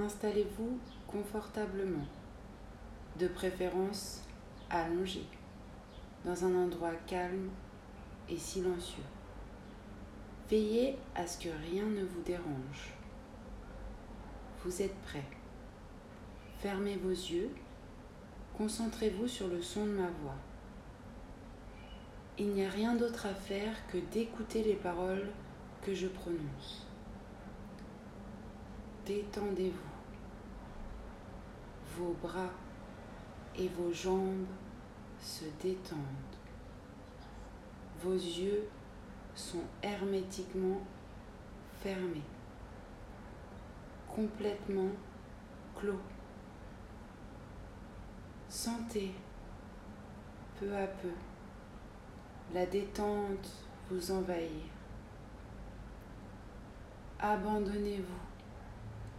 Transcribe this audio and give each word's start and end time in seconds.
installez-vous 0.00 0.78
confortablement, 1.06 2.06
de 3.18 3.28
préférence 3.28 4.22
allongé, 4.70 5.24
dans 6.24 6.44
un 6.44 6.54
endroit 6.54 6.94
calme 7.06 7.50
et 8.28 8.36
silencieux. 8.36 9.02
Veillez 10.48 10.96
à 11.14 11.26
ce 11.26 11.38
que 11.38 11.48
rien 11.70 11.84
ne 11.84 12.04
vous 12.04 12.22
dérange. 12.22 12.94
Vous 14.64 14.82
êtes 14.82 14.96
prêt. 15.02 15.24
Fermez 16.58 16.96
vos 16.96 17.10
yeux. 17.10 17.50
Concentrez-vous 18.58 19.28
sur 19.28 19.48
le 19.48 19.62
son 19.62 19.86
de 19.86 19.92
ma 19.92 20.08
voix. 20.08 20.36
Il 22.38 22.48
n'y 22.48 22.64
a 22.64 22.70
rien 22.70 22.94
d'autre 22.94 23.26
à 23.26 23.34
faire 23.34 23.74
que 23.88 23.98
d'écouter 24.12 24.62
les 24.62 24.74
paroles 24.74 25.28
que 25.82 25.94
je 25.94 26.08
prononce. 26.08 26.86
Détendez-vous. 29.06 29.89
Vos 32.00 32.16
bras 32.22 32.48
et 33.58 33.68
vos 33.68 33.92
jambes 33.92 34.46
se 35.20 35.44
détendent. 35.62 35.98
Vos 38.02 38.14
yeux 38.14 38.66
sont 39.34 39.64
hermétiquement 39.82 40.80
fermés, 41.82 42.22
complètement 44.08 44.88
clos. 45.76 46.00
Sentez 48.48 49.12
peu 50.58 50.74
à 50.74 50.86
peu 50.86 51.12
la 52.54 52.64
détente 52.64 53.66
vous 53.90 54.10
envahir. 54.10 54.64
Abandonnez-vous 57.18 58.24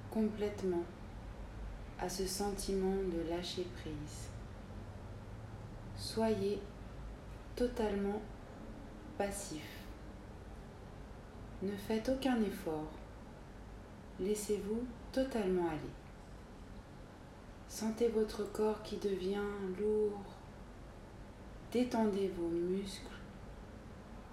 complètement 0.10 0.84
à 2.02 2.10
ce 2.10 2.26
sentiment 2.26 2.96
de 2.96 3.30
lâcher 3.30 3.66
prise. 3.80 4.30
Soyez 5.96 6.60
totalement 7.56 8.22
passif. 9.18 9.64
Ne 11.62 11.76
faites 11.78 12.10
aucun 12.10 12.42
effort. 12.42 12.92
Laissez-vous 14.20 14.84
totalement 15.12 15.70
aller. 15.70 15.94
Sentez 17.68 18.08
votre 18.08 18.52
corps 18.52 18.82
qui 18.82 18.98
devient 18.98 19.38
lourd. 19.80 20.24
Détendez 21.72 22.30
vos 22.30 22.50
muscles 22.50 23.12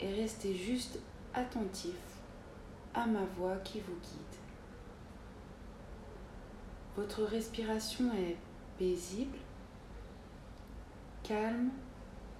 et 0.00 0.12
restez 0.14 0.54
juste 0.54 0.98
attentif 1.34 1.96
à 2.94 3.06
ma 3.06 3.24
voix 3.36 3.56
qui 3.58 3.80
vous 3.80 3.94
guide. 3.94 4.47
Votre 6.98 7.22
respiration 7.22 8.12
est 8.12 8.36
paisible, 8.76 9.38
calme 11.22 11.70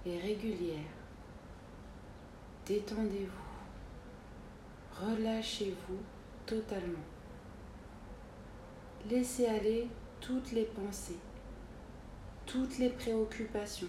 et 0.05 0.19
régulière. 0.19 0.91
Détendez-vous. 2.65 3.31
Relâchez-vous 5.01 5.99
totalement. 6.45 7.05
Laissez 9.09 9.45
aller 9.45 9.87
toutes 10.19 10.51
les 10.51 10.65
pensées, 10.65 11.19
toutes 12.45 12.79
les 12.79 12.89
préoccupations. 12.89 13.87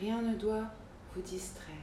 Rien 0.00 0.20
ne 0.20 0.34
doit 0.34 0.66
vous 1.14 1.22
distraire. 1.22 1.76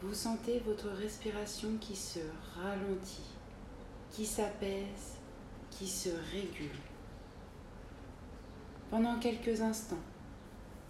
Vous 0.00 0.14
sentez 0.14 0.60
votre 0.60 0.88
respiration 0.88 1.76
qui 1.78 1.96
se 1.96 2.20
ralentit, 2.56 3.41
qui 4.12 4.26
s'apaise, 4.26 5.16
qui 5.70 5.86
se 5.88 6.10
régule. 6.32 6.78
Pendant 8.90 9.18
quelques 9.18 9.62
instants, 9.62 10.04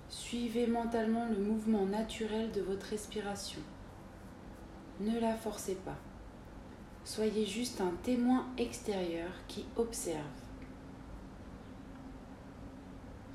suivez 0.09 0.67
mentalement 0.67 1.27
le 1.27 1.39
mouvement 1.39 1.87
naturel 1.87 2.51
de 2.51 2.61
votre 2.61 2.87
respiration. 2.87 3.61
Ne 4.99 5.21
la 5.21 5.37
forcez 5.37 5.77
pas. 5.77 5.97
Soyez 7.05 7.47
juste 7.47 7.81
un 7.81 7.93
témoin 8.03 8.47
extérieur 8.59 9.31
qui 9.47 9.65
observe. 9.77 10.19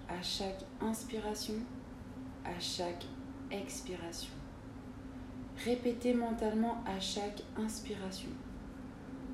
À 0.09 0.21
chaque 0.21 0.63
inspiration, 0.81 1.55
à 2.43 2.59
chaque 2.59 3.05
expiration. 3.51 4.33
Répétez 5.63 6.13
mentalement 6.13 6.83
à 6.85 6.99
chaque 6.99 7.41
inspiration. 7.57 8.29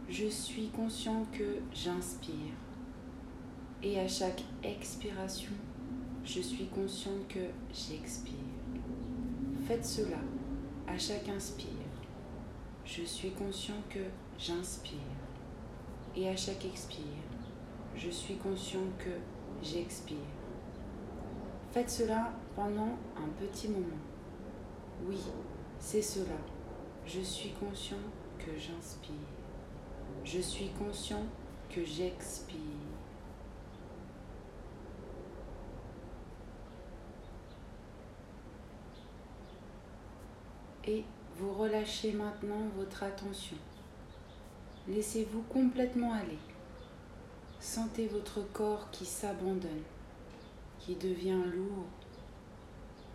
Je 0.09 0.27
suis 0.27 0.67
conscient 0.67 1.25
que 1.31 1.59
j'inspire. 1.73 2.53
Et 3.81 3.99
à 3.99 4.07
chaque 4.07 4.43
expiration, 4.63 5.51
je 6.23 6.41
suis 6.41 6.67
conscient 6.67 7.17
que 7.29 7.39
j'expire. 7.73 8.33
Faites 9.65 9.85
cela 9.85 10.17
à 10.87 10.97
chaque 10.97 11.27
inspire. 11.29 11.69
Je 12.85 13.03
suis 13.03 13.31
conscient 13.31 13.81
que 13.89 13.99
j'inspire. 14.37 14.99
Et 16.15 16.29
à 16.29 16.35
chaque 16.35 16.65
expire, 16.65 17.01
je 17.95 18.09
suis 18.09 18.35
conscient 18.35 18.85
que 18.99 19.11
j'expire. 19.63 20.17
Faites 21.71 21.89
cela 21.89 22.33
pendant 22.55 22.97
un 23.17 23.29
petit 23.39 23.69
moment. 23.69 24.03
Oui, 25.07 25.19
c'est 25.79 26.01
cela. 26.01 26.37
Je 27.07 27.21
suis 27.21 27.51
conscient 27.51 27.97
que 28.37 28.51
j'inspire. 28.57 29.42
Je 30.23 30.39
suis 30.39 30.69
conscient 30.69 31.23
que 31.69 31.83
j'expire. 31.83 32.57
Et 40.85 41.03
vous 41.37 41.53
relâchez 41.53 42.11
maintenant 42.11 42.67
votre 42.75 43.03
attention. 43.03 43.57
Laissez-vous 44.87 45.43
complètement 45.43 46.13
aller. 46.13 46.39
Sentez 47.59 48.07
votre 48.07 48.41
corps 48.51 48.91
qui 48.91 49.05
s'abandonne, 49.05 49.83
qui 50.79 50.95
devient 50.95 51.41
lourd. 51.53 51.85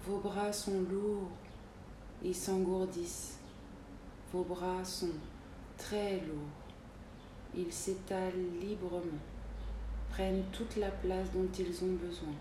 Vos 0.07 0.19
bras 0.19 0.53
sont 0.53 0.81
lourds 0.91 1.31
ils 2.23 2.35
s'engourdissent. 2.35 3.39
Vos 4.33 4.43
bras 4.43 4.85
sont 4.85 5.15
très 5.77 6.21
lourds. 6.21 6.68
Ils 7.59 7.73
s'étalent 7.73 8.33
librement, 8.61 9.21
prennent 10.11 10.45
toute 10.53 10.77
la 10.77 10.91
place 10.91 11.31
dont 11.33 11.49
ils 11.59 11.85
ont 11.85 11.95
besoin. 11.95 12.35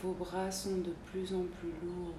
Vos 0.00 0.12
bras 0.12 0.50
sont 0.50 0.78
de 0.78 0.94
plus 1.10 1.34
en 1.34 1.42
plus 1.58 1.72
lourds. 1.84 2.14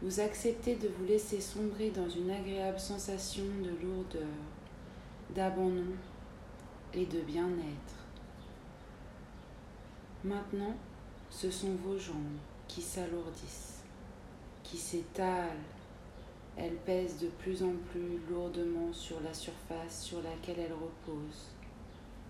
Vous 0.00 0.20
acceptez 0.20 0.76
de 0.76 0.88
vous 0.88 1.04
laisser 1.04 1.40
sombrer 1.40 1.90
dans 1.90 2.08
une 2.08 2.30
agréable 2.30 2.78
sensation 2.78 3.44
de 3.62 3.70
lourdeur, 3.84 4.22
d'abandon 5.34 5.92
et 6.92 7.04
de 7.04 7.20
bien-être. 7.20 7.96
Maintenant, 10.22 10.74
ce 11.28 11.50
sont 11.50 11.74
vos 11.84 11.98
jambes 11.98 12.38
qui 12.68 12.80
s'alourdissent 12.80 13.74
qui 14.64 14.78
s'étale. 14.78 15.58
Elle 16.56 16.76
pèse 16.76 17.18
de 17.18 17.26
plus 17.26 17.62
en 17.62 17.72
plus 17.90 18.18
lourdement 18.30 18.92
sur 18.92 19.20
la 19.20 19.34
surface 19.34 20.02
sur 20.02 20.22
laquelle 20.22 20.60
elle 20.60 20.72
repose. 20.72 21.52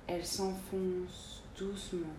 Elle 0.07 0.25
s'enfonce 0.25 1.43
doucement. 1.59 2.15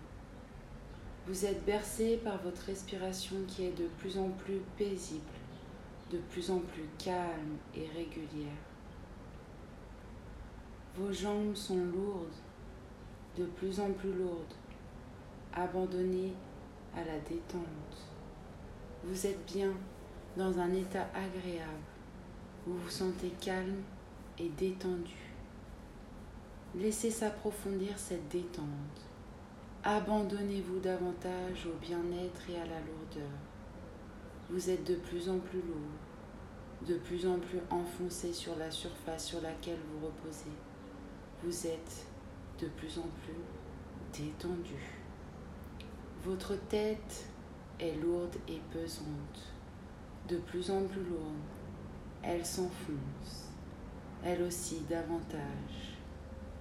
Vous 1.27 1.45
êtes 1.45 1.65
bercé 1.65 2.17
par 2.23 2.37
votre 2.43 2.61
respiration 2.61 3.37
qui 3.47 3.65
est 3.65 3.77
de 3.77 3.87
plus 3.97 4.19
en 4.19 4.29
plus 4.29 4.61
paisible, 4.77 5.23
de 6.11 6.19
plus 6.29 6.51
en 6.51 6.59
plus 6.59 6.87
calme 6.99 7.57
et 7.73 7.87
régulière. 7.87 8.61
Vos 10.95 11.11
jambes 11.11 11.55
sont 11.55 11.83
lourdes, 11.83 12.27
de 13.35 13.45
plus 13.45 13.79
en 13.79 13.91
plus 13.91 14.13
lourdes, 14.13 14.53
abandonnées 15.53 16.33
à 16.95 16.99
la 16.99 17.19
détente. 17.27 17.65
Vous 19.03 19.25
êtes 19.25 19.45
bien 19.51 19.73
dans 20.37 20.59
un 20.59 20.71
état 20.73 21.07
agréable. 21.13 21.94
Vous 22.65 22.75
vous 22.79 22.89
sentez 22.89 23.29
calme 23.39 23.83
et 24.39 24.49
détendu. 24.49 25.13
Laissez 26.73 27.11
s'approfondir 27.11 27.99
cette 27.99 28.27
détente. 28.27 28.65
Abandonnez-vous 29.83 30.79
davantage 30.79 31.67
au 31.67 31.77
bien-être 31.79 32.49
et 32.49 32.55
à 32.55 32.65
la 32.65 32.79
lourdeur. 32.79 33.37
Vous 34.49 34.71
êtes 34.71 34.83
de 34.83 34.95
plus 34.95 35.29
en 35.29 35.37
plus 35.37 35.61
lourd, 35.61 36.87
de 36.87 36.95
plus 36.95 37.27
en 37.27 37.37
plus 37.37 37.59
enfoncé 37.69 38.33
sur 38.33 38.55
la 38.55 38.71
surface 38.71 39.27
sur 39.27 39.41
laquelle 39.41 39.77
vous 39.91 40.07
reposez. 40.07 40.49
Vous 41.43 41.67
êtes 41.67 42.07
de 42.59 42.67
plus 42.69 42.97
en 42.97 43.07
plus 43.23 44.23
détendu. 44.23 44.81
Votre 46.23 46.55
tête 46.67 47.29
est 47.79 47.95
lourde 48.01 48.35
et 48.47 48.59
pesante 48.71 49.53
de 50.27 50.37
plus 50.37 50.71
en 50.71 50.83
plus 50.85 51.03
lourde, 51.03 51.54
elle 52.27 52.45
s'enfonce, 52.45 53.51
elle 54.23 54.41
aussi 54.41 54.81
davantage. 54.89 55.99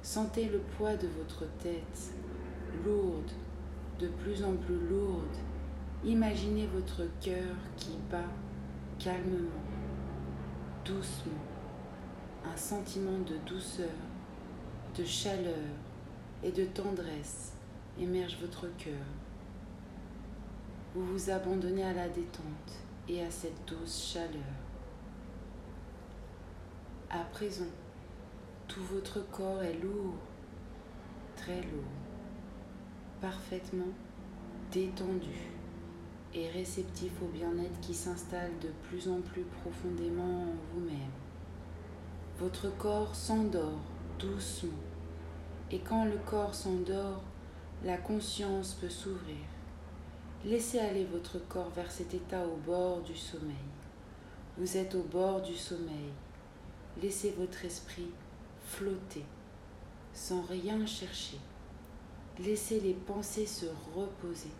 Sentez 0.02 0.48
le 0.48 0.58
poids 0.58 0.96
de 0.96 1.08
votre 1.08 1.46
tête, 1.58 2.12
lourde, 2.84 3.30
de 3.98 4.08
plus 4.08 4.44
en 4.44 4.54
plus 4.54 4.78
lourde. 4.88 5.36
Imaginez 6.04 6.66
votre 6.66 7.02
cœur 7.20 7.56
qui 7.76 7.98
bat 8.10 8.28
calmement, 8.98 9.62
doucement. 10.84 11.32
Un 12.44 12.56
sentiment 12.58 13.18
de 13.26 13.38
douceur, 13.46 13.88
de 14.98 15.04
chaleur 15.04 15.54
et 16.42 16.52
de 16.52 16.66
tendresse 16.66 17.54
émerge 17.98 18.36
votre 18.42 18.68
cœur. 18.76 19.06
Vous 20.94 21.06
vous 21.06 21.30
abandonnez 21.30 21.84
à 21.84 21.94
la 21.94 22.08
détente 22.08 22.84
et 23.08 23.22
à 23.22 23.30
cette 23.30 23.66
douce 23.66 24.12
chaleur. 24.12 24.63
À 27.14 27.22
présent, 27.30 27.70
tout 28.66 28.82
votre 28.82 29.20
corps 29.30 29.62
est 29.62 29.78
lourd, 29.80 30.14
très 31.36 31.60
lourd, 31.60 31.94
parfaitement 33.20 33.92
détendu 34.72 35.52
et 36.34 36.48
réceptif 36.48 37.12
au 37.22 37.26
bien-être 37.26 37.80
qui 37.80 37.94
s'installe 37.94 38.50
de 38.60 38.70
plus 38.88 39.08
en 39.08 39.20
plus 39.20 39.44
profondément 39.62 40.42
en 40.42 40.54
vous-même. 40.72 41.14
Votre 42.40 42.76
corps 42.78 43.14
s'endort 43.14 43.78
doucement 44.18 44.72
et 45.70 45.78
quand 45.78 46.06
le 46.06 46.18
corps 46.26 46.56
s'endort, 46.56 47.22
la 47.84 47.96
conscience 47.96 48.74
peut 48.80 48.90
s'ouvrir. 48.90 49.46
Laissez 50.44 50.80
aller 50.80 51.04
votre 51.04 51.38
corps 51.46 51.70
vers 51.76 51.92
cet 51.92 52.12
état 52.12 52.44
au 52.44 52.56
bord 52.66 53.02
du 53.02 53.14
sommeil. 53.14 53.54
Vous 54.58 54.76
êtes 54.76 54.96
au 54.96 55.04
bord 55.04 55.42
du 55.42 55.54
sommeil. 55.54 56.10
Laissez 57.02 57.34
votre 57.38 57.64
esprit 57.64 58.10
flotter 58.66 59.24
sans 60.12 60.42
rien 60.42 60.86
chercher. 60.86 61.38
Laissez 62.38 62.80
les 62.80 62.94
pensées 62.94 63.46
se 63.46 63.66
reposer. 63.94 64.50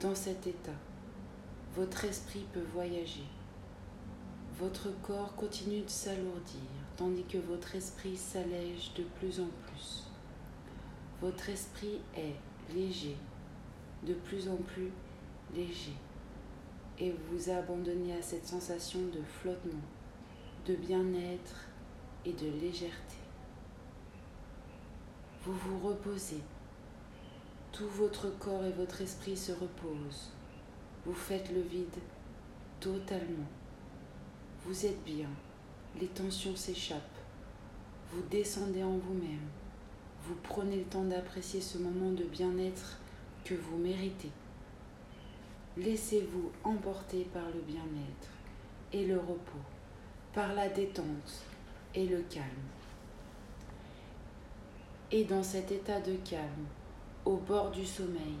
Dans 0.00 0.14
cet 0.14 0.46
état, 0.46 0.78
votre 1.74 2.04
esprit 2.04 2.46
peut 2.52 2.64
voyager. 2.72 3.24
Votre 4.58 4.90
corps 5.02 5.34
continue 5.36 5.82
de 5.82 5.88
s'alourdir 5.88 6.60
tandis 6.98 7.24
que 7.24 7.38
votre 7.38 7.76
esprit 7.76 8.16
s'allège 8.16 8.92
de 8.94 9.04
plus 9.04 9.40
en 9.40 9.48
plus. 9.66 10.04
Votre 11.20 11.48
esprit 11.48 12.00
est 12.16 12.34
léger, 12.74 13.16
de 14.04 14.14
plus 14.14 14.48
en 14.48 14.56
plus 14.56 14.90
léger, 15.54 15.94
et 16.98 17.14
vous 17.30 17.50
abandonnez 17.50 18.14
à 18.14 18.22
cette 18.22 18.46
sensation 18.46 18.98
de 19.14 19.22
flottement, 19.22 19.80
de 20.66 20.74
bien-être 20.74 21.68
et 22.24 22.32
de 22.32 22.50
légèreté. 22.60 23.16
Vous 25.44 25.52
vous 25.54 25.88
reposez. 25.88 26.42
Tout 27.72 27.88
votre 27.88 28.36
corps 28.38 28.64
et 28.64 28.72
votre 28.72 29.00
esprit 29.00 29.36
se 29.36 29.52
reposent. 29.52 30.32
Vous 31.04 31.14
faites 31.14 31.50
le 31.52 31.60
vide 31.60 31.98
totalement. 32.80 33.46
Vous 34.64 34.86
êtes 34.86 35.02
bien. 35.04 35.28
Les 36.00 36.08
tensions 36.08 36.56
s'échappent. 36.56 37.02
Vous 38.10 38.22
descendez 38.30 38.82
en 38.82 38.98
vous-même. 38.98 39.48
Vous 40.24 40.36
prenez 40.42 40.76
le 40.76 40.84
temps 40.84 41.04
d'apprécier 41.04 41.60
ce 41.60 41.78
moment 41.78 42.10
de 42.12 42.24
bien-être 42.24 42.98
que 43.44 43.54
vous 43.54 43.78
méritez. 43.78 44.30
Laissez-vous 45.76 46.50
emporter 46.64 47.24
par 47.32 47.46
le 47.46 47.60
bien-être 47.60 48.28
et 48.92 49.06
le 49.06 49.18
repos, 49.18 49.62
par 50.34 50.54
la 50.54 50.68
détente 50.68 51.44
et 51.94 52.06
le 52.06 52.20
calme. 52.22 52.44
Et 55.10 55.24
dans 55.24 55.42
cet 55.42 55.72
état 55.72 56.00
de 56.00 56.16
calme, 56.16 56.66
au 57.24 57.36
bord 57.36 57.70
du 57.70 57.86
sommeil, 57.86 58.36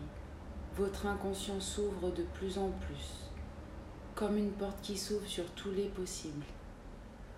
votre 0.76 1.06
inconscient 1.06 1.60
s'ouvre 1.60 2.10
de 2.10 2.22
plus 2.34 2.58
en 2.58 2.70
plus, 2.70 3.30
comme 4.14 4.36
une 4.36 4.52
porte 4.52 4.80
qui 4.82 4.96
s'ouvre 4.96 5.26
sur 5.26 5.50
tous 5.52 5.70
les 5.70 5.88
possibles. 5.88 6.44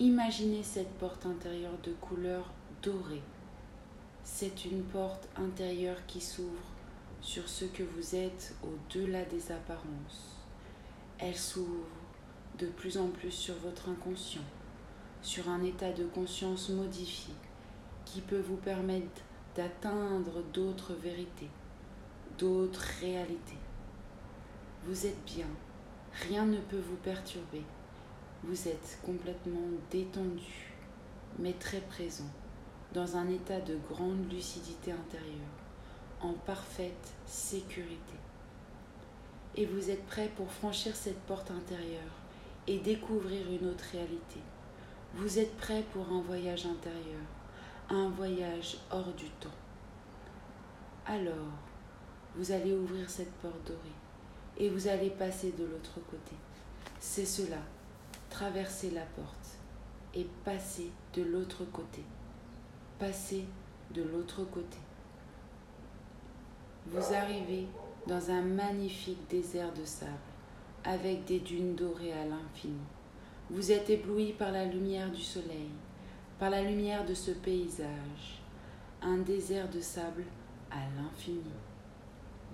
Imaginez 0.00 0.62
cette 0.62 0.92
porte 0.94 1.26
intérieure 1.26 1.78
de 1.84 1.92
couleur 1.92 2.50
dorée. 2.82 3.22
C'est 4.24 4.64
une 4.64 4.82
porte 4.82 5.28
intérieure 5.36 6.04
qui 6.06 6.20
s'ouvre 6.20 6.64
sur 7.20 7.48
ce 7.48 7.66
que 7.66 7.82
vous 7.82 8.14
êtes 8.14 8.54
au-delà 8.62 9.24
des 9.24 9.52
apparences. 9.52 10.38
Elle 11.18 11.36
s'ouvre 11.36 11.86
de 12.60 12.66
plus 12.66 12.98
en 12.98 13.08
plus 13.08 13.30
sur 13.30 13.54
votre 13.56 13.88
inconscient, 13.88 14.44
sur 15.22 15.48
un 15.48 15.62
état 15.62 15.92
de 15.92 16.04
conscience 16.04 16.68
modifié 16.68 17.32
qui 18.04 18.20
peut 18.20 18.40
vous 18.40 18.56
permettre 18.56 19.22
d'atteindre 19.56 20.42
d'autres 20.52 20.92
vérités, 20.92 21.48
d'autres 22.38 22.84
réalités. 23.00 23.56
Vous 24.86 25.06
êtes 25.06 25.24
bien, 25.24 25.46
rien 26.28 26.44
ne 26.44 26.58
peut 26.58 26.80
vous 26.86 26.96
perturber. 26.96 27.62
Vous 28.44 28.68
êtes 28.68 28.98
complètement 29.04 29.68
détendu, 29.90 30.74
mais 31.38 31.54
très 31.54 31.80
présent, 31.80 32.30
dans 32.92 33.16
un 33.16 33.28
état 33.28 33.60
de 33.60 33.78
grande 33.88 34.30
lucidité 34.30 34.92
intérieure 34.92 35.60
en 36.20 36.32
parfaite 36.32 37.14
sécurité. 37.26 38.16
Et 39.56 39.64
vous 39.64 39.90
êtes 39.90 40.04
prêt 40.06 40.30
pour 40.36 40.50
franchir 40.52 40.94
cette 40.94 41.20
porte 41.20 41.50
intérieure 41.50 42.19
et 42.66 42.78
découvrir 42.78 43.50
une 43.50 43.68
autre 43.68 43.84
réalité. 43.92 44.40
Vous 45.14 45.38
êtes 45.38 45.56
prêt 45.56 45.84
pour 45.92 46.08
un 46.12 46.20
voyage 46.20 46.66
intérieur, 46.66 47.22
un 47.88 48.08
voyage 48.10 48.78
hors 48.90 49.12
du 49.14 49.28
temps. 49.40 49.48
Alors, 51.06 51.34
vous 52.36 52.52
allez 52.52 52.72
ouvrir 52.72 53.10
cette 53.10 53.32
porte 53.34 53.66
dorée 53.66 53.78
et 54.56 54.68
vous 54.68 54.86
allez 54.86 55.10
passer 55.10 55.52
de 55.58 55.64
l'autre 55.64 55.98
côté. 56.08 56.36
C'est 57.00 57.26
cela, 57.26 57.58
traverser 58.28 58.90
la 58.90 59.04
porte 59.16 59.58
et 60.14 60.26
passer 60.44 60.90
de 61.14 61.22
l'autre 61.22 61.64
côté. 61.72 62.04
Passer 62.98 63.46
de 63.92 64.02
l'autre 64.02 64.44
côté. 64.44 64.78
Vous 66.86 67.14
arrivez 67.14 67.66
dans 68.06 68.30
un 68.30 68.42
magnifique 68.42 69.28
désert 69.28 69.72
de 69.72 69.84
sable, 69.84 70.12
avec 70.84 71.24
des 71.24 71.40
dunes 71.40 71.74
dorées 71.74 72.12
à 72.12 72.24
l'infini. 72.24 72.80
Vous 73.50 73.72
êtes 73.72 73.90
ébloui 73.90 74.32
par 74.32 74.52
la 74.52 74.64
lumière 74.64 75.10
du 75.10 75.22
soleil, 75.22 75.70
par 76.38 76.50
la 76.50 76.62
lumière 76.62 77.04
de 77.04 77.14
ce 77.14 77.32
paysage, 77.32 78.42
un 79.02 79.18
désert 79.18 79.68
de 79.68 79.80
sable 79.80 80.24
à 80.70 80.78
l'infini. 80.96 81.52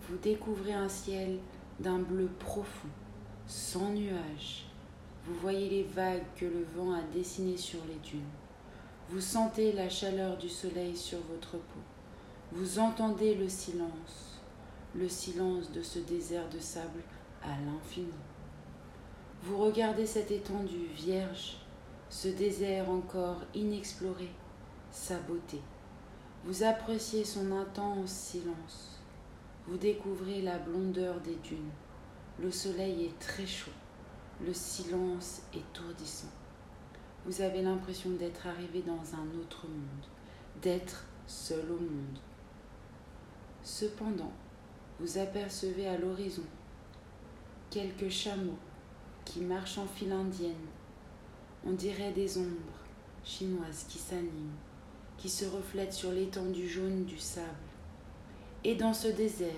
Vous 0.08 0.16
découvrez 0.16 0.72
un 0.72 0.88
ciel 0.88 1.38
d'un 1.80 1.98
bleu 1.98 2.28
profond, 2.38 2.88
sans 3.46 3.90
nuages. 3.90 4.66
Vous 5.26 5.34
voyez 5.34 5.68
les 5.68 5.82
vagues 5.82 6.24
que 6.36 6.46
le 6.46 6.64
vent 6.76 6.92
a 6.92 7.02
dessinées 7.14 7.56
sur 7.56 7.80
les 7.88 8.08
dunes. 8.08 8.22
Vous 9.08 9.20
sentez 9.20 9.72
la 9.72 9.88
chaleur 9.88 10.36
du 10.36 10.48
soleil 10.48 10.96
sur 10.96 11.18
votre 11.30 11.52
peau. 11.52 11.80
Vous 12.52 12.78
entendez 12.78 13.34
le 13.34 13.48
silence, 13.48 14.40
le 14.94 15.08
silence 15.08 15.70
de 15.72 15.82
ce 15.82 15.98
désert 15.98 16.48
de 16.48 16.58
sable 16.58 17.02
à 17.46 17.60
l'infini. 17.64 18.12
Vous 19.42 19.58
regardez 19.58 20.06
cette 20.06 20.30
étendue 20.30 20.88
vierge, 20.94 21.58
ce 22.10 22.28
désert 22.28 22.90
encore 22.90 23.42
inexploré, 23.54 24.30
sa 24.90 25.18
beauté. 25.20 25.60
Vous 26.44 26.62
appréciez 26.62 27.24
son 27.24 27.52
intense 27.52 28.10
silence. 28.10 29.00
Vous 29.66 29.76
découvrez 29.76 30.42
la 30.42 30.58
blondeur 30.58 31.20
des 31.20 31.36
dunes. 31.36 31.70
Le 32.40 32.50
soleil 32.50 33.06
est 33.06 33.18
très 33.18 33.46
chaud. 33.46 33.72
Le 34.44 34.52
silence 34.52 35.42
étourdissant. 35.54 36.30
Vous 37.24 37.40
avez 37.40 37.62
l'impression 37.62 38.10
d'être 38.10 38.46
arrivé 38.46 38.82
dans 38.82 39.14
un 39.14 39.40
autre 39.40 39.66
monde, 39.66 40.06
d'être 40.62 41.04
seul 41.26 41.64
au 41.70 41.80
monde. 41.80 42.18
Cependant, 43.62 44.32
vous 45.00 45.18
apercevez 45.18 45.88
à 45.88 45.98
l'horizon 45.98 46.44
quelques 47.70 48.08
chameaux 48.08 48.58
qui 49.24 49.40
marchent 49.40 49.78
en 49.78 49.86
file 49.86 50.12
indienne. 50.12 50.54
On 51.64 51.72
dirait 51.72 52.12
des 52.12 52.38
ombres 52.38 52.80
chinoises 53.24 53.86
qui 53.88 53.98
s'animent, 53.98 54.56
qui 55.18 55.28
se 55.28 55.44
reflètent 55.44 55.92
sur 55.92 56.12
l'étendue 56.12 56.68
jaune 56.68 57.04
du 57.04 57.18
sable. 57.18 57.46
Et 58.64 58.74
dans 58.74 58.94
ce 58.94 59.08
désert 59.08 59.50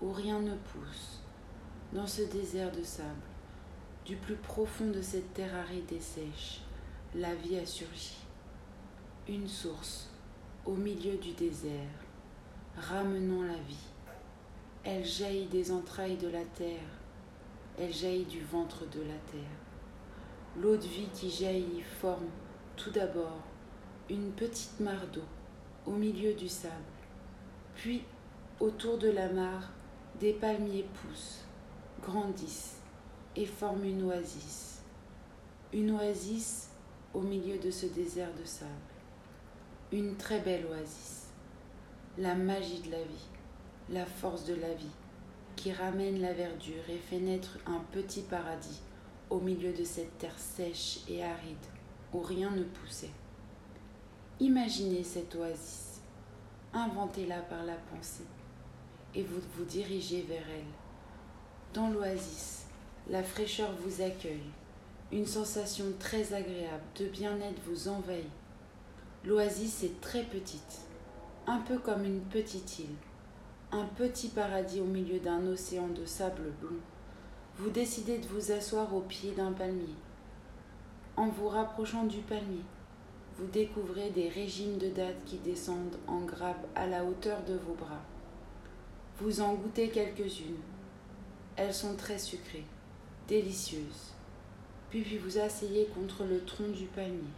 où 0.00 0.12
rien 0.12 0.40
ne 0.40 0.54
pousse, 0.54 1.20
dans 1.92 2.06
ce 2.06 2.22
désert 2.22 2.72
de 2.72 2.82
sable, 2.82 3.08
du 4.04 4.16
plus 4.16 4.36
profond 4.36 4.90
de 4.90 5.02
cette 5.02 5.34
terre 5.34 5.54
aride 5.54 5.90
et 5.92 6.00
sèche, 6.00 6.60
la 7.14 7.34
vie 7.34 7.58
a 7.58 7.66
surgi. 7.66 8.16
Une 9.28 9.48
source 9.48 10.08
au 10.64 10.74
milieu 10.74 11.16
du 11.16 11.32
désert, 11.32 11.72
ramenant 12.76 13.42
la 13.42 13.58
vie. 13.68 13.86
Elle 14.84 15.04
jaillit 15.04 15.46
des 15.46 15.72
entrailles 15.72 16.16
de 16.16 16.28
la 16.28 16.44
terre, 16.44 16.95
elle 17.78 17.92
jaillit 17.92 18.24
du 18.24 18.40
ventre 18.40 18.88
de 18.90 19.00
la 19.00 19.18
terre. 19.30 19.58
L'eau 20.56 20.76
de 20.76 20.86
vie 20.86 21.08
qui 21.12 21.30
jaillit 21.30 21.82
forme 22.00 22.28
tout 22.76 22.90
d'abord 22.90 23.42
une 24.08 24.32
petite 24.32 24.80
mare 24.80 25.06
d'eau 25.12 25.24
au 25.84 25.92
milieu 25.92 26.34
du 26.34 26.48
sable. 26.48 26.74
Puis, 27.74 28.02
autour 28.60 28.98
de 28.98 29.10
la 29.10 29.28
mare, 29.28 29.70
des 30.20 30.32
palmiers 30.32 30.86
poussent, 30.94 31.44
grandissent 32.02 32.80
et 33.34 33.44
forment 33.44 33.84
une 33.84 34.04
oasis. 34.04 34.82
Une 35.72 35.90
oasis 35.90 36.70
au 37.12 37.20
milieu 37.20 37.58
de 37.58 37.70
ce 37.70 37.86
désert 37.86 38.32
de 38.40 38.44
sable. 38.44 38.70
Une 39.92 40.16
très 40.16 40.40
belle 40.40 40.66
oasis. 40.66 41.26
La 42.16 42.34
magie 42.34 42.80
de 42.80 42.92
la 42.92 43.02
vie, 43.02 43.28
la 43.90 44.06
force 44.06 44.46
de 44.46 44.54
la 44.54 44.72
vie, 44.72 44.86
qui 45.56 45.72
ramène 45.72 46.20
la 46.20 46.32
verdure 46.32 46.88
et 46.88 46.98
fait 46.98 47.18
naître 47.18 47.58
un 47.66 47.80
petit 47.92 48.22
paradis 48.22 48.82
au 49.30 49.40
milieu 49.40 49.72
de 49.72 49.84
cette 49.84 50.18
terre 50.18 50.38
sèche 50.38 51.00
et 51.08 51.24
aride 51.24 51.56
où 52.12 52.20
rien 52.20 52.50
ne 52.50 52.62
poussait. 52.62 53.10
Imaginez 54.38 55.02
cette 55.02 55.34
oasis, 55.34 56.00
inventez-la 56.72 57.40
par 57.40 57.64
la 57.64 57.74
pensée, 57.74 58.26
et 59.14 59.22
vous 59.22 59.40
vous 59.56 59.64
dirigez 59.64 60.22
vers 60.22 60.44
elle. 60.48 61.72
Dans 61.72 61.88
l'oasis, 61.88 62.66
la 63.08 63.22
fraîcheur 63.22 63.70
vous 63.80 64.02
accueille, 64.02 64.50
une 65.10 65.26
sensation 65.26 65.86
très 65.98 66.34
agréable 66.34 66.84
de 66.98 67.06
bien-être 67.06 67.60
vous 67.66 67.88
envahit. 67.88 68.26
L'oasis 69.24 69.84
est 69.84 70.00
très 70.00 70.22
petite, 70.22 70.80
un 71.46 71.58
peu 71.60 71.78
comme 71.78 72.04
une 72.04 72.20
petite 72.20 72.78
île, 72.78 72.96
un 73.72 73.84
petit 73.84 74.28
paradis 74.28 74.80
au 74.80 74.84
milieu 74.84 75.18
d'un 75.18 75.44
océan 75.46 75.88
de 75.88 76.04
sable 76.04 76.52
blond. 76.60 76.78
Vous 77.58 77.70
décidez 77.70 78.18
de 78.18 78.26
vous 78.26 78.52
asseoir 78.52 78.94
au 78.94 79.00
pied 79.00 79.32
d'un 79.32 79.52
palmier. 79.52 79.94
En 81.16 81.28
vous 81.28 81.48
rapprochant 81.48 82.04
du 82.04 82.18
palmier, 82.18 82.62
vous 83.38 83.46
découvrez 83.46 84.10
des 84.10 84.28
régimes 84.28 84.78
de 84.78 84.88
dattes 84.88 85.24
qui 85.24 85.38
descendent 85.38 85.98
en 86.06 86.20
grappes 86.20 86.66
à 86.74 86.86
la 86.86 87.04
hauteur 87.04 87.42
de 87.44 87.54
vos 87.54 87.74
bras. 87.74 88.02
Vous 89.18 89.40
en 89.40 89.54
goûtez 89.54 89.88
quelques-unes. 89.88 90.60
Elles 91.56 91.74
sont 91.74 91.96
très 91.96 92.18
sucrées, 92.18 92.66
délicieuses. 93.28 94.12
Puis, 94.90 95.02
puis 95.02 95.18
vous 95.18 95.38
asseyez 95.38 95.86
contre 95.86 96.24
le 96.24 96.44
tronc 96.44 96.68
du 96.68 96.84
palmier. 96.84 97.32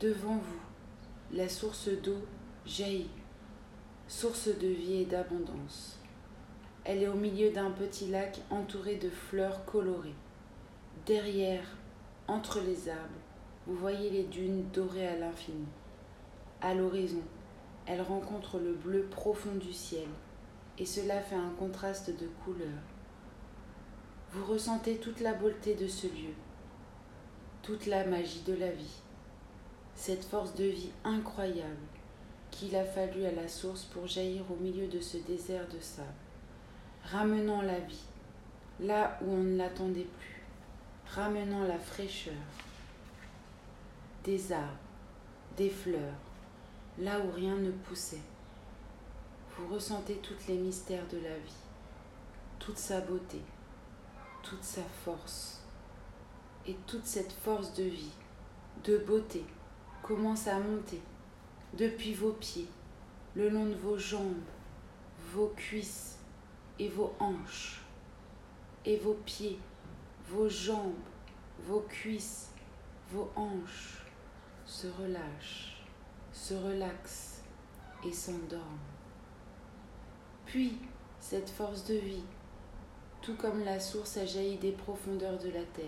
Devant 0.00 0.36
vous, 0.36 1.36
la 1.36 1.48
source 1.48 1.88
d'eau 1.88 2.18
jaillit, 2.66 3.08
source 4.12 4.48
de 4.48 4.68
vie 4.68 5.00
et 5.00 5.04
d'abondance. 5.06 5.96
Elle 6.84 7.02
est 7.02 7.08
au 7.08 7.14
milieu 7.14 7.50
d'un 7.50 7.70
petit 7.70 8.08
lac 8.08 8.42
entouré 8.50 8.96
de 8.96 9.08
fleurs 9.08 9.64
colorées. 9.64 10.14
Derrière, 11.06 11.64
entre 12.28 12.60
les 12.60 12.90
arbres, 12.90 13.22
vous 13.66 13.74
voyez 13.74 14.10
les 14.10 14.24
dunes 14.24 14.68
dorées 14.70 15.08
à 15.08 15.16
l'infini. 15.16 15.64
À 16.60 16.74
l'horizon, 16.74 17.22
elle 17.86 18.02
rencontre 18.02 18.58
le 18.58 18.74
bleu 18.74 19.04
profond 19.04 19.54
du 19.54 19.72
ciel, 19.72 20.08
et 20.78 20.84
cela 20.84 21.22
fait 21.22 21.34
un 21.34 21.54
contraste 21.58 22.10
de 22.10 22.28
couleurs. 22.44 22.68
Vous 24.32 24.44
ressentez 24.44 24.98
toute 24.98 25.20
la 25.20 25.32
beauté 25.32 25.74
de 25.74 25.88
ce 25.88 26.06
lieu, 26.06 26.34
toute 27.62 27.86
la 27.86 28.04
magie 28.04 28.42
de 28.46 28.54
la 28.54 28.70
vie, 28.70 29.00
cette 29.94 30.24
force 30.24 30.54
de 30.54 30.64
vie 30.64 30.92
incroyable 31.02 31.91
qu'il 32.52 32.76
a 32.76 32.84
fallu 32.84 33.24
à 33.24 33.32
la 33.32 33.48
source 33.48 33.82
pour 33.86 34.06
jaillir 34.06 34.44
au 34.52 34.54
milieu 34.54 34.86
de 34.86 35.00
ce 35.00 35.16
désert 35.16 35.66
de 35.68 35.80
sable, 35.80 36.08
ramenant 37.02 37.62
la 37.62 37.80
vie 37.80 38.04
là 38.78 39.18
où 39.22 39.32
on 39.32 39.42
ne 39.42 39.56
l'attendait 39.56 40.08
plus, 40.18 40.42
ramenant 41.08 41.64
la 41.64 41.78
fraîcheur, 41.78 42.34
des 44.24 44.52
arbres, 44.52 44.78
des 45.56 45.70
fleurs, 45.70 46.14
là 46.98 47.18
où 47.20 47.30
rien 47.32 47.56
ne 47.56 47.70
poussait. 47.70 48.22
Vous 49.56 49.74
ressentez 49.74 50.16
tous 50.16 50.46
les 50.48 50.56
mystères 50.56 51.06
de 51.08 51.18
la 51.18 51.36
vie, 51.38 51.62
toute 52.58 52.78
sa 52.78 53.00
beauté, 53.00 53.40
toute 54.42 54.64
sa 54.64 54.82
force. 55.04 55.58
Et 56.64 56.76
toute 56.86 57.06
cette 57.06 57.32
force 57.32 57.74
de 57.74 57.82
vie, 57.82 58.12
de 58.84 58.98
beauté, 58.98 59.44
commence 60.00 60.46
à 60.46 60.60
monter 60.60 61.00
depuis 61.74 62.12
vos 62.12 62.32
pieds, 62.32 62.68
le 63.34 63.48
long 63.48 63.66
de 63.66 63.74
vos 63.74 63.96
jambes, 63.96 64.44
vos 65.32 65.52
cuisses 65.56 66.18
et 66.78 66.88
vos 66.88 67.14
hanches, 67.18 67.80
et 68.84 68.96
vos 68.96 69.16
pieds, 69.24 69.58
vos 70.28 70.48
jambes, 70.48 70.92
vos 71.66 71.84
cuisses, 71.88 72.50
vos 73.10 73.30
hanches 73.36 74.02
se 74.66 74.86
relâchent, 74.86 75.82
se 76.32 76.54
relaxent 76.54 77.42
et 78.04 78.12
s'endorment. 78.12 78.78
Puis, 80.44 80.78
cette 81.20 81.50
force 81.50 81.84
de 81.86 81.94
vie, 81.94 82.24
tout 83.22 83.36
comme 83.36 83.64
la 83.64 83.80
source 83.80 84.16
a 84.16 84.26
jailli 84.26 84.56
des 84.56 84.72
profondeurs 84.72 85.38
de 85.38 85.48
la 85.48 85.62
terre, 85.62 85.86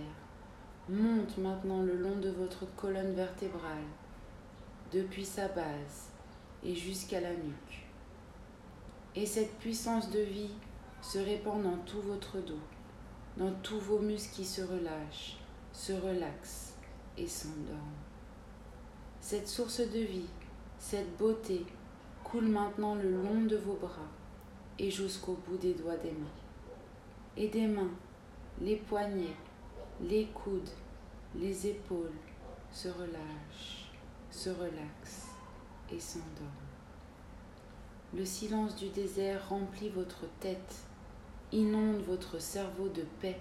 monte 0.88 1.36
maintenant 1.38 1.82
le 1.82 1.96
long 1.96 2.16
de 2.16 2.30
votre 2.30 2.64
colonne 2.76 3.14
vertébrale, 3.14 3.84
depuis 4.94 5.24
sa 5.24 5.48
base 5.48 6.12
et 6.62 6.74
jusqu'à 6.74 7.20
la 7.20 7.32
nuque. 7.32 7.84
Et 9.16 9.26
cette 9.26 9.58
puissance 9.58 10.10
de 10.10 10.20
vie 10.20 10.54
se 11.02 11.18
répand 11.18 11.62
dans 11.62 11.78
tout 11.78 12.00
votre 12.00 12.38
dos, 12.38 12.60
dans 13.36 13.52
tous 13.62 13.80
vos 13.80 13.98
muscles 13.98 14.36
qui 14.36 14.44
se 14.44 14.62
relâchent, 14.62 15.36
se 15.72 15.92
relaxent 15.92 16.74
et 17.18 17.26
s'endorment. 17.26 18.04
Cette 19.20 19.48
source 19.48 19.80
de 19.80 20.00
vie, 20.00 20.28
cette 20.78 21.16
beauté 21.16 21.66
coule 22.22 22.46
maintenant 22.46 22.94
le 22.94 23.10
long 23.10 23.42
de 23.42 23.56
vos 23.56 23.74
bras 23.74 24.10
et 24.78 24.90
jusqu'au 24.90 25.36
bout 25.46 25.56
des 25.56 25.74
doigts 25.74 25.96
des 25.96 26.12
mains. 26.12 26.26
Et 27.36 27.48
des 27.48 27.66
mains, 27.66 27.90
les 28.60 28.76
poignets, 28.76 29.36
les 30.00 30.26
coudes, 30.26 30.70
les 31.34 31.66
épaules 31.66 32.12
se 32.70 32.88
relâchent, 32.88 33.83
se 34.34 34.50
relaxent 34.50 35.28
et 35.90 36.00
s'endorment. 36.00 36.50
Le 38.14 38.24
silence 38.24 38.76
du 38.76 38.88
désert 38.88 39.48
remplit 39.48 39.88
votre 39.88 40.26
tête, 40.40 40.76
inonde 41.52 42.02
votre 42.02 42.40
cerveau 42.40 42.88
de 42.88 43.04
paix 43.20 43.40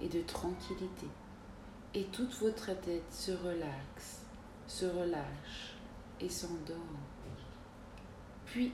et 0.00 0.08
de 0.08 0.22
tranquillité, 0.22 1.06
et 1.94 2.04
toute 2.04 2.34
votre 2.34 2.78
tête 2.80 3.12
se 3.12 3.32
relaxe 3.32 4.24
se 4.66 4.86
relâche 4.86 5.74
et 6.20 6.28
s'endort. 6.28 6.76
Puis 8.46 8.72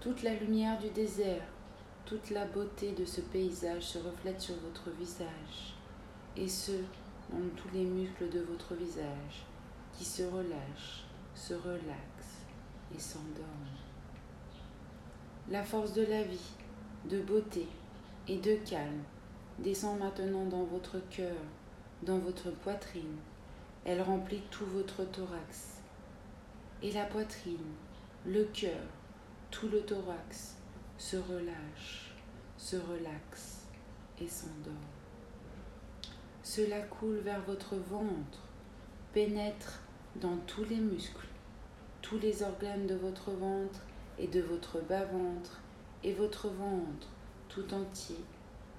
toute 0.00 0.22
la 0.22 0.34
lumière 0.34 0.78
du 0.78 0.90
désert, 0.90 1.44
toute 2.04 2.30
la 2.30 2.44
beauté 2.46 2.92
de 2.92 3.04
ce 3.04 3.20
paysage 3.20 3.82
se 3.82 3.98
reflète 3.98 4.40
sur 4.40 4.54
votre 4.56 4.90
visage, 4.90 5.74
et 6.36 6.48
ce, 6.48 6.72
dans 7.30 7.48
tous 7.56 7.68
les 7.72 7.84
muscles 7.84 8.28
de 8.28 8.40
votre 8.40 8.74
visage, 8.74 9.46
qui 9.92 10.04
se 10.04 10.22
relâchent, 10.22 11.04
se 11.42 11.54
relaxent 11.54 12.46
et 12.94 13.00
s'endorment. 13.00 13.80
La 15.50 15.64
force 15.64 15.92
de 15.92 16.04
la 16.04 16.22
vie, 16.22 16.52
de 17.10 17.20
beauté 17.20 17.66
et 18.28 18.38
de 18.38 18.54
calme 18.64 19.02
descend 19.58 19.98
maintenant 19.98 20.44
dans 20.46 20.62
votre 20.62 21.00
cœur, 21.10 21.34
dans 22.04 22.18
votre 22.18 22.52
poitrine, 22.52 23.16
elle 23.84 24.02
remplit 24.02 24.42
tout 24.52 24.66
votre 24.66 25.04
thorax. 25.04 25.80
Et 26.80 26.92
la 26.92 27.06
poitrine, 27.06 27.74
le 28.24 28.44
cœur, 28.44 28.84
tout 29.50 29.68
le 29.68 29.80
thorax 29.80 30.56
se 30.96 31.16
relâche, 31.16 32.14
se 32.56 32.76
relaxe 32.76 33.66
et 34.20 34.28
s'endort. 34.28 34.72
Cela 36.44 36.82
coule 36.82 37.18
vers 37.18 37.42
votre 37.42 37.74
ventre, 37.74 38.44
pénètre 39.12 39.80
dans 40.16 40.36
tous 40.46 40.64
les 40.64 40.76
muscles, 40.76 41.26
tous 42.12 42.18
les 42.18 42.42
organes 42.42 42.86
de 42.86 42.94
votre 42.94 43.30
ventre 43.30 43.80
et 44.18 44.26
de 44.26 44.42
votre 44.42 44.82
bas-ventre 44.82 45.62
et 46.04 46.12
votre 46.12 46.48
ventre 46.48 47.08
tout 47.48 47.72
entier 47.72 48.18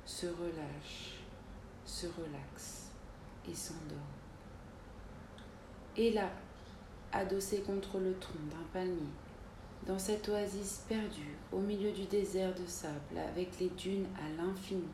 se 0.06 0.28
relâche, 0.28 1.16
se 1.84 2.06
relaxe 2.06 2.92
et 3.50 3.56
s'endort. 3.56 3.98
Et 5.98 6.12
là, 6.12 6.30
adossé 7.12 7.62
contre 7.62 7.98
le 7.98 8.14
tronc 8.20 8.38
d'un 8.52 8.68
palmier, 8.72 9.10
dans 9.88 9.98
cette 9.98 10.30
oasis 10.30 10.84
perdue 10.88 11.36
au 11.52 11.60
milieu 11.60 11.92
du 11.92 12.06
désert 12.06 12.54
de 12.54 12.68
sable 12.68 13.18
avec 13.18 13.60
les 13.60 13.70
dunes 13.70 14.10
à 14.16 14.30
l'infini, 14.44 14.92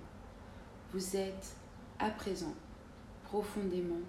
vous 0.93 1.17
êtes 1.17 1.57
à 1.99 2.09
présent 2.09 2.55
profondément 3.25 3.99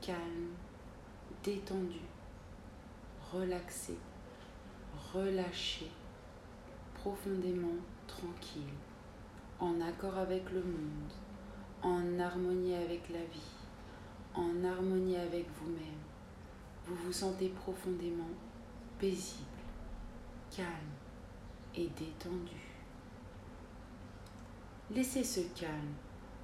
calme, 0.00 0.54
détendu, 1.42 1.98
relaxé, 3.32 3.96
relâché, 5.12 5.90
profondément 6.94 7.76
tranquille, 8.06 8.74
en 9.60 9.80
accord 9.80 10.18
avec 10.18 10.50
le 10.50 10.62
monde, 10.62 11.12
en 11.82 12.18
harmonie 12.18 12.74
avec 12.74 13.08
la 13.10 13.24
vie, 13.24 13.54
en 14.34 14.64
harmonie 14.64 15.16
avec 15.16 15.46
vous-même 15.60 16.08
vous 16.88 16.96
vous 16.96 17.12
sentez 17.12 17.50
profondément 17.50 18.30
paisible, 18.98 19.44
calme 20.50 20.68
et 21.76 21.86
détendu. 21.88 22.56
Laissez 24.90 25.22
ce 25.22 25.40
calme, 25.54 25.92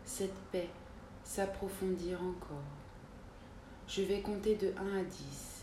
cette 0.05 0.39
paix 0.53 0.69
s'approfondir 1.23 2.21
encore. 2.23 2.63
Je 3.89 4.03
vais 4.03 4.21
compter 4.21 4.57
de 4.57 4.75
1 4.77 4.99
à 4.99 5.03
10 5.03 5.54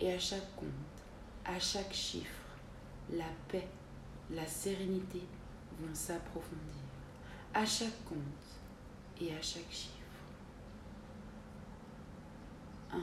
et 0.00 0.12
à 0.12 0.18
chaque 0.18 0.54
compte, 0.56 0.68
à 1.44 1.58
chaque 1.58 1.92
chiffre, 1.92 2.44
la 3.12 3.28
paix, 3.48 3.68
la 4.30 4.46
sérénité 4.46 5.22
vont 5.80 5.94
s'approfondir. 5.94 6.58
À 7.52 7.64
chaque 7.64 8.04
compte 8.04 8.18
et 9.20 9.32
à 9.32 9.40
chaque 9.40 9.70
chiffre. 9.70 9.92
1, 12.92 12.98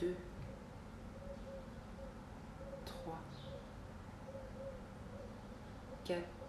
2, 0.00 0.16
3, 2.84 3.18
4, 6.04 6.41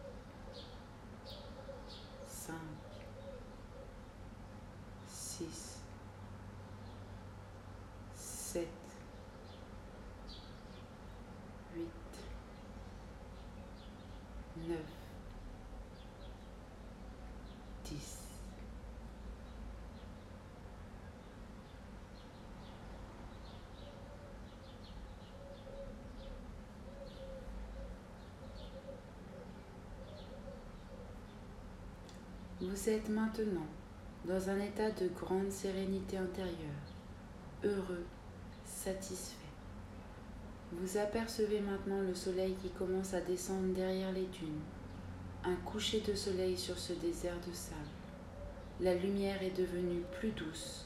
Vous 32.66 32.90
êtes 32.90 33.10
maintenant 33.10 33.68
dans 34.24 34.50
un 34.50 34.58
état 34.62 34.90
de 34.92 35.10
grande 35.10 35.52
sérénité 35.52 36.16
intérieure, 36.16 36.88
heureux, 37.62 38.06
satisfait. 38.64 39.36
Vous 40.72 40.98
apercevez 40.98 41.60
maintenant 41.60 42.00
le 42.00 42.16
soleil 42.16 42.56
qui 42.62 42.70
commence 42.70 43.14
à 43.14 43.20
descendre 43.20 43.74
derrière 43.74 44.14
les 44.14 44.28
dunes, 44.28 44.62
un 45.44 45.56
coucher 45.66 46.00
de 46.08 46.16
soleil 46.16 46.58
sur 46.58 46.80
ce 46.80 46.94
désert 46.94 47.36
de 47.46 47.54
sable. 47.54 47.82
La 48.80 48.96
lumière 48.96 49.44
est 49.44 49.58
devenue 49.60 50.02
plus 50.14 50.32
douce, 50.32 50.86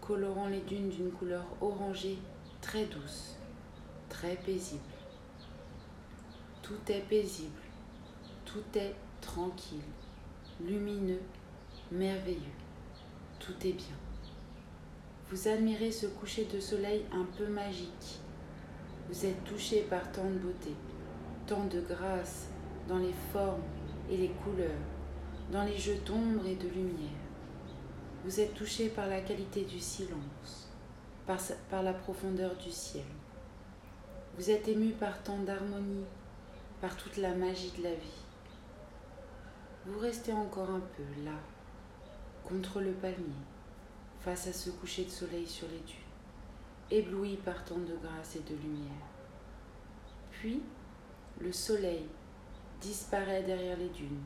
colorant 0.00 0.46
les 0.46 0.60
dunes 0.60 0.90
d'une 0.90 1.10
couleur 1.10 1.44
orangée 1.60 2.18
très 2.60 2.84
douce, 2.84 3.34
très 4.08 4.36
paisible. 4.36 4.80
Tout 6.62 6.80
est 6.88 7.04
paisible, 7.08 7.62
tout 8.44 8.78
est 8.78 8.94
tranquille, 9.20 9.80
lumineux, 10.66 11.20
merveilleux. 11.90 12.38
Tout 13.38 13.54
est 13.64 13.72
bien. 13.72 13.96
Vous 15.30 15.48
admirez 15.48 15.92
ce 15.92 16.06
coucher 16.06 16.44
de 16.44 16.60
soleil 16.60 17.04
un 17.12 17.26
peu 17.38 17.46
magique. 17.46 18.20
Vous 19.08 19.26
êtes 19.26 19.42
touché 19.44 19.82
par 19.82 20.10
tant 20.12 20.24
de 20.24 20.38
beauté, 20.38 20.74
tant 21.46 21.64
de 21.66 21.80
grâce 21.80 22.48
dans 22.88 22.98
les 22.98 23.14
formes 23.32 23.62
et 24.10 24.16
les 24.16 24.30
couleurs, 24.30 24.70
dans 25.52 25.64
les 25.64 25.78
jeux 25.78 25.98
d'ombre 26.04 26.46
et 26.46 26.56
de 26.56 26.68
lumière. 26.68 27.20
Vous 28.24 28.40
êtes 28.40 28.54
touché 28.54 28.88
par 28.88 29.06
la 29.06 29.20
qualité 29.20 29.64
du 29.64 29.80
silence, 29.80 30.68
par, 31.26 31.38
par 31.70 31.82
la 31.82 31.92
profondeur 31.94 32.56
du 32.56 32.70
ciel. 32.70 33.04
Vous 34.36 34.50
êtes 34.50 34.68
ému 34.68 34.92
par 34.92 35.22
tant 35.22 35.38
d'harmonie, 35.38 36.04
par 36.80 36.96
toute 36.96 37.16
la 37.16 37.34
magie 37.34 37.72
de 37.78 37.84
la 37.84 37.94
vie. 37.94 38.19
Vous 39.86 39.98
restez 39.98 40.32
encore 40.32 40.68
un 40.68 40.80
peu 40.80 41.24
là, 41.24 41.38
contre 42.44 42.80
le 42.82 42.92
palmier, 42.92 43.46
face 44.20 44.46
à 44.46 44.52
ce 44.52 44.68
coucher 44.68 45.04
de 45.04 45.10
soleil 45.10 45.46
sur 45.46 45.66
les 45.68 45.78
dunes, 45.78 45.96
ébloui 46.90 47.36
par 47.36 47.64
tant 47.64 47.78
de 47.78 47.96
grâce 48.02 48.36
et 48.36 48.40
de 48.40 48.54
lumière. 48.56 49.06
Puis, 50.32 50.60
le 51.40 51.50
soleil 51.50 52.06
disparaît 52.82 53.42
derrière 53.42 53.78
les 53.78 53.88
dunes 53.88 54.22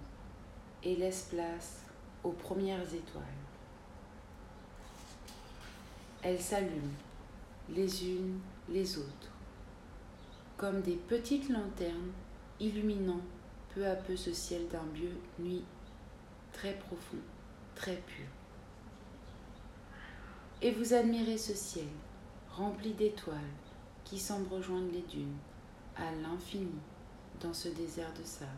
et 0.82 0.96
laisse 0.96 1.28
place 1.30 1.82
aux 2.24 2.32
premières 2.32 2.92
étoiles. 2.92 3.22
Elles 6.22 6.40
s'allument 6.40 6.94
les 7.68 8.08
unes 8.08 8.40
les 8.68 8.98
autres, 8.98 9.30
comme 10.56 10.80
des 10.80 10.96
petites 10.96 11.48
lanternes 11.48 12.12
illuminant 12.58 13.20
peu 13.74 13.87
à 13.87 13.96
peu 13.96 14.16
ce 14.16 14.32
ciel 14.32 14.68
d'un 14.68 14.84
bleu 14.84 15.10
nuit 15.38 15.64
très 16.52 16.74
profond, 16.74 17.18
très 17.74 17.96
pur. 17.96 18.26
Et 20.62 20.70
vous 20.70 20.94
admirez 20.94 21.37
ce 21.37 21.54
ciel 21.54 21.88
rempli 22.52 22.92
d'étoiles 22.92 23.34
qui 24.04 24.18
semblent 24.18 24.52
rejoindre 24.52 24.92
les 24.92 25.02
dunes 25.02 25.37
à 25.96 26.12
l'infini 26.22 26.78
dans 27.40 27.52
ce 27.52 27.68
désert 27.68 28.12
de 28.18 28.24
sable. 28.24 28.50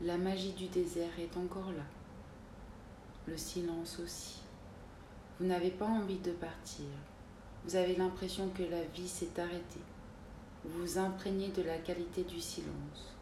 La 0.00 0.18
magie 0.18 0.52
du 0.52 0.66
désert 0.66 1.18
est 1.18 1.36
encore 1.36 1.72
là, 1.72 1.84
le 3.26 3.36
silence 3.36 3.98
aussi. 4.00 4.40
Vous 5.38 5.46
n'avez 5.46 5.70
pas 5.70 5.86
envie 5.86 6.18
de 6.18 6.32
partir, 6.32 6.86
vous 7.64 7.76
avez 7.76 7.96
l'impression 7.96 8.48
que 8.50 8.62
la 8.62 8.82
vie 8.84 9.08
s'est 9.08 9.40
arrêtée. 9.40 9.80
Vous 10.64 10.80
vous 10.80 10.98
imprégnez 10.98 11.48
de 11.48 11.62
la 11.62 11.78
qualité 11.78 12.24
du 12.24 12.40
silence. 12.40 13.15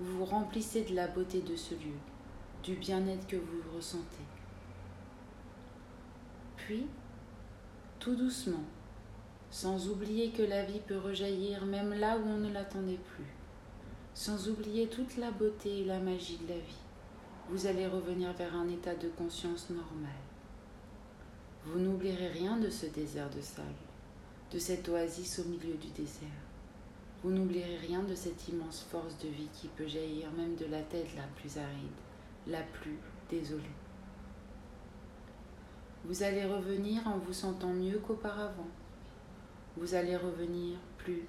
Vous 0.00 0.16
vous 0.16 0.24
remplissez 0.24 0.82
de 0.84 0.94
la 0.94 1.08
beauté 1.08 1.42
de 1.42 1.54
ce 1.56 1.74
lieu, 1.74 1.98
du 2.62 2.74
bien-être 2.74 3.26
que 3.26 3.36
vous 3.36 3.76
ressentez. 3.76 4.24
Puis, 6.56 6.86
tout 7.98 8.16
doucement, 8.16 8.64
sans 9.50 9.90
oublier 9.90 10.30
que 10.30 10.42
la 10.42 10.64
vie 10.64 10.80
peut 10.86 10.96
rejaillir 10.96 11.66
même 11.66 11.92
là 11.92 12.16
où 12.16 12.26
on 12.26 12.38
ne 12.38 12.50
l'attendait 12.50 13.00
plus, 13.14 13.26
sans 14.14 14.48
oublier 14.48 14.88
toute 14.88 15.18
la 15.18 15.30
beauté 15.32 15.80
et 15.80 15.84
la 15.84 15.98
magie 15.98 16.38
de 16.38 16.48
la 16.48 16.58
vie, 16.58 16.82
vous 17.50 17.66
allez 17.66 17.86
revenir 17.86 18.32
vers 18.32 18.56
un 18.56 18.68
état 18.68 18.94
de 18.94 19.08
conscience 19.08 19.68
normal. 19.68 20.16
Vous 21.66 21.78
n'oublierez 21.78 22.28
rien 22.28 22.56
de 22.56 22.70
ce 22.70 22.86
désert 22.86 23.28
de 23.28 23.42
sable, 23.42 23.68
de 24.50 24.58
cette 24.58 24.88
oasis 24.88 25.40
au 25.40 25.44
milieu 25.44 25.74
du 25.74 25.88
désert. 25.88 26.49
Vous 27.22 27.30
n'oublierez 27.30 27.76
rien 27.76 28.02
de 28.02 28.14
cette 28.14 28.48
immense 28.48 28.86
force 28.90 29.18
de 29.18 29.28
vie 29.28 29.48
qui 29.52 29.68
peut 29.68 29.86
jaillir 29.86 30.30
même 30.32 30.56
de 30.56 30.64
la 30.66 30.80
tête 30.80 31.14
la 31.16 31.26
plus 31.36 31.58
aride, 31.58 31.90
la 32.46 32.62
plus 32.62 32.98
désolée. 33.28 33.62
Vous 36.04 36.22
allez 36.22 36.46
revenir 36.46 37.06
en 37.06 37.18
vous 37.18 37.34
sentant 37.34 37.74
mieux 37.74 37.98
qu'auparavant. 37.98 38.68
Vous 39.76 39.94
allez 39.94 40.16
revenir 40.16 40.78
plus 40.96 41.26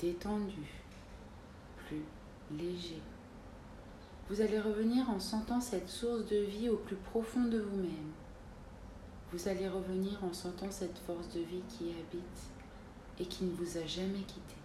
détendu, 0.00 0.62
plus 1.86 2.02
léger. 2.56 3.02
Vous 4.28 4.40
allez 4.40 4.60
revenir 4.60 5.08
en 5.10 5.18
sentant 5.18 5.60
cette 5.60 5.88
source 5.88 6.26
de 6.26 6.38
vie 6.38 6.68
au 6.68 6.76
plus 6.76 6.96
profond 6.96 7.44
de 7.44 7.58
vous-même. 7.58 8.12
Vous 9.32 9.48
allez 9.48 9.68
revenir 9.68 10.22
en 10.24 10.32
sentant 10.32 10.70
cette 10.70 10.98
force 10.98 11.28
de 11.34 11.40
vie 11.40 11.62
qui 11.68 11.90
habite 11.90 12.42
et 13.18 13.24
qui 13.24 13.44
ne 13.44 13.52
vous 13.52 13.76
a 13.76 13.86
jamais 13.86 14.22
quitté. 14.22 14.55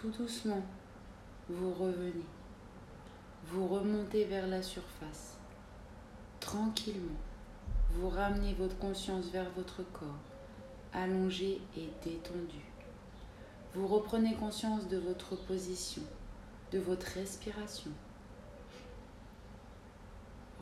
Tout 0.00 0.08
doucement, 0.12 0.62
vous 1.50 1.74
revenez. 1.74 2.24
Vous 3.48 3.68
remontez 3.68 4.24
vers 4.24 4.46
la 4.46 4.62
surface. 4.62 5.36
Tranquillement, 6.40 7.18
vous 7.90 8.08
ramenez 8.08 8.54
votre 8.54 8.78
conscience 8.78 9.26
vers 9.26 9.50
votre 9.50 9.82
corps, 9.92 10.24
allongé 10.94 11.60
et 11.76 11.90
détendu. 12.02 12.64
Vous 13.74 13.86
reprenez 13.86 14.34
conscience 14.36 14.88
de 14.88 14.96
votre 14.96 15.36
position, 15.36 16.02
de 16.72 16.78
votre 16.78 17.06
respiration. 17.08 17.90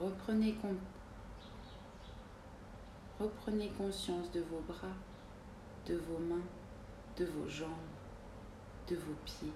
Reprenez, 0.01 0.57
Reprenez 3.21 3.69
conscience 3.79 4.33
de 4.33 4.41
vos 4.41 4.65
bras, 4.67 4.97
de 5.87 5.95
vos 5.95 6.19
mains, 6.19 6.47
de 7.17 7.25
vos 7.25 7.49
jambes, 7.49 7.69
de 8.89 8.97
vos 8.97 9.15
pieds, 9.25 9.53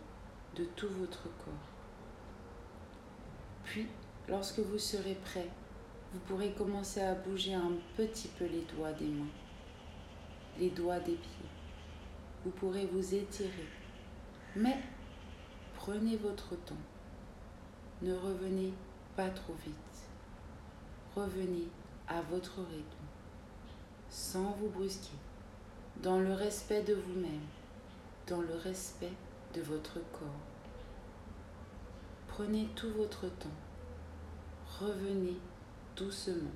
de 0.56 0.64
tout 0.76 0.88
votre 0.88 1.22
corps. 1.22 1.68
Puis, 3.64 3.86
lorsque 4.28 4.58
vous 4.60 4.78
serez 4.78 5.14
prêt, 5.14 5.48
vous 6.12 6.20
pourrez 6.20 6.52
commencer 6.52 7.00
à 7.00 7.14
bouger 7.14 7.54
un 7.54 7.72
petit 7.96 8.28
peu 8.28 8.44
les 8.44 8.66
doigts 8.76 8.92
des 8.92 9.08
mains, 9.08 9.32
les 10.58 10.70
doigts 10.70 11.00
des 11.00 11.14
pieds. 11.14 11.50
Vous 12.44 12.50
pourrez 12.50 12.86
vous 12.86 13.14
étirer, 13.14 13.68
mais 14.56 14.76
Prenez 15.84 16.14
votre 16.14 16.54
temps. 16.64 16.76
Ne 18.02 18.14
revenez 18.14 18.72
pas 19.16 19.28
trop 19.30 19.54
vite. 19.64 19.74
Revenez 21.16 21.66
à 22.06 22.20
votre 22.30 22.60
rythme, 22.60 23.06
sans 24.08 24.52
vous 24.60 24.68
brusquer, 24.68 25.16
dans 26.00 26.20
le 26.20 26.34
respect 26.34 26.84
de 26.84 26.94
vous-même, 26.94 27.48
dans 28.26 28.40
le 28.40 28.54
respect 28.54 29.12
de 29.54 29.62
votre 29.62 29.94
corps. 30.12 30.28
Prenez 32.28 32.68
tout 32.74 32.90
votre 32.90 33.28
temps. 33.28 33.48
Revenez 34.80 35.37
doucement. 35.96 36.50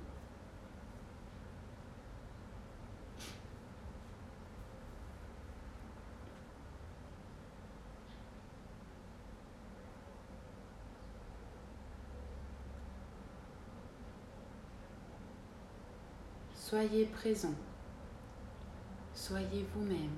Soyez 16.55 17.05
présent. 17.05 17.53
Soyez 19.13 19.65
vous-même. 19.73 20.09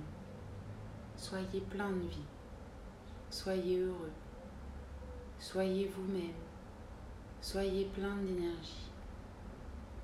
Soyez 1.20 1.60
plein 1.70 1.92
de 1.92 2.08
vie. 2.08 2.26
Soyez 3.30 3.82
heureux. 3.82 4.12
Soyez 5.38 5.86
vous-même. 5.88 6.40
Soyez 7.42 7.86
plein 7.94 8.16
d'énergie. 8.16 8.90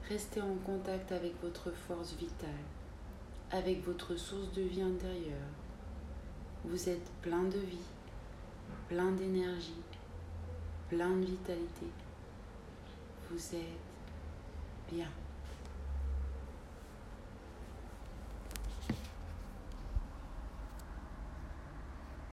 Restez 0.10 0.42
en 0.42 0.56
contact 0.66 1.14
avec 1.14 1.42
votre 1.42 1.72
force 1.72 2.14
vitale, 2.16 2.50
avec 3.50 3.84
votre 3.86 4.18
source 4.18 4.52
de 4.52 4.64
vie 4.64 4.82
intérieure. 4.82 5.48
Vous 6.66 6.90
êtes 6.90 7.10
plein 7.22 7.44
de 7.44 7.60
vie, 7.60 7.88
plein 8.90 9.14
d'énergie, 9.14 9.82
plein 10.90 11.16
de 11.16 11.26
vitalité. 11.26 11.88
Vous 13.32 13.56
êtes 13.56 14.92
bien. 14.92 15.10